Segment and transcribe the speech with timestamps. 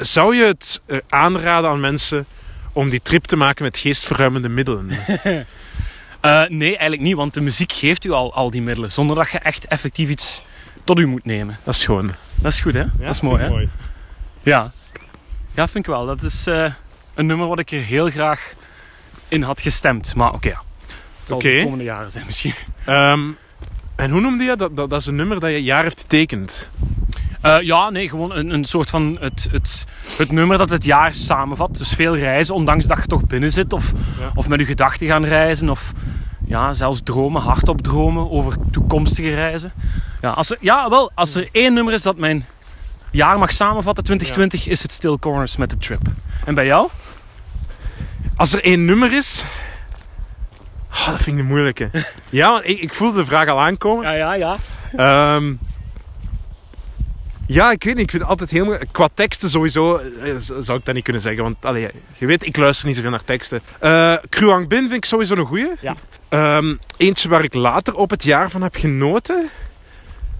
[0.00, 2.26] zou je het eh, aanraden aan mensen
[2.72, 4.90] om die trip te maken met geestverruimende middelen?
[6.20, 8.92] Eh, nee, eigenlijk niet, want de muziek geeft u al, al die middelen.
[8.92, 10.42] Zonder dat je echt effectief iets
[10.84, 11.58] tot u moet nemen.
[11.64, 12.14] Dat is gewoon.
[12.34, 12.84] Dat is goed, hè?
[12.98, 13.66] dat is mooi, hè?
[14.42, 14.72] Ja.
[15.54, 16.06] Ja, vind ik wel.
[16.06, 16.72] Dat is eh,
[17.14, 18.54] een nummer wat ik er heel graag
[19.28, 20.14] in had gestemd.
[20.14, 20.62] Maar oké, ja.
[21.18, 22.54] Het zal de komende jaren zijn misschien.
[22.84, 23.28] Ehm,
[23.96, 24.76] en hoe noemde je dat?
[24.76, 24.90] dat?
[24.90, 26.68] Dat is een nummer dat je jaar heeft getekend.
[27.40, 29.84] Eh, ja, nee, gewoon een, een soort van het, het,
[30.18, 31.76] het nummer dat het jaar samenvat.
[31.78, 33.72] Dus veel reizen, ondanks dat je toch binnen zit.
[33.72, 34.30] Of, Ja.
[34.34, 35.68] of met je gedachten gaan reizen.
[35.70, 35.92] Of
[36.46, 39.72] ja, zelfs dromen, hardop dromen over toekomstige reizen.
[40.20, 42.46] Ja, als er, ja, wel, als er één nummer is dat mijn
[43.10, 46.00] jaar mag samenvatten, 2020, is het Still Corners met de Trip.
[46.44, 46.88] En bij jou?
[48.36, 49.44] Als er één nummer is...
[50.90, 51.90] Ah, dat vind ik moeilijke.
[52.28, 54.04] ja, want ik, ik voelde de vraag al aankomen.
[54.04, 54.56] Ja, ja, ja.
[54.96, 55.54] Ehm,
[57.48, 58.02] ja, ik weet niet.
[58.02, 58.92] Ik vind het altijd heel moeilijk.
[58.92, 61.42] Qua teksten sowieso eh, zou ik dat niet kunnen zeggen.
[61.42, 63.60] Want allee, je weet, ik luister niet zoveel naar teksten.
[63.78, 65.70] Eh Kruang Bin vind ik sowieso een goeie.
[65.80, 65.94] Ja.
[66.28, 69.48] Ehm, eentje waar ik later op het jaar van heb genoten.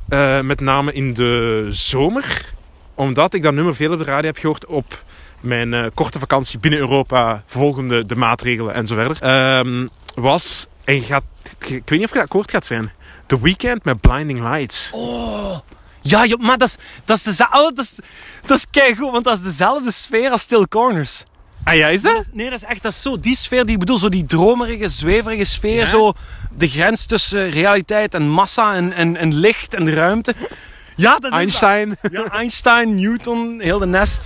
[0.09, 2.53] Eh, met name in de zomer.
[2.95, 5.03] Omdat ik dat nummer veel op de radio heb gehoord op
[5.41, 7.43] mijn korte vakantie binnen Europa.
[7.47, 9.23] Volgende de maatregelen en zo verder.
[9.23, 11.25] Ehm, was, en gaat,
[11.59, 12.93] ik weet niet of je akkoord gaat zijn.
[13.27, 14.91] The Weeknd met Blinding Lights.
[14.93, 15.59] Oh.
[16.09, 17.75] Ja, joh, maar dat is, dat is dezelfde...
[17.75, 17.95] Dat is,
[18.47, 21.25] dat is want dat is dezelfde sfeer als Still Corners.
[21.65, 22.23] Ah ja, is Dat dat?
[22.23, 23.99] is- nee, dat is echt dat is zo die sfeer die ik bedoel.
[23.99, 25.75] Zo die dromerige, zweverige sfeer.
[25.77, 25.85] Ja?
[25.85, 26.13] Zo
[26.51, 30.35] de grens tussen realiteit en massa en, en, en licht en ruimte.
[30.97, 31.99] Ja, dat is Einstein.
[32.03, 32.13] dat.
[32.13, 34.25] Ja, Einstein, Newton, heel de nest.